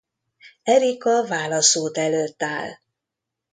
Erica 0.63 1.25
válaszút 1.27 1.97
előtt 1.97 2.43
áll. 2.43 2.71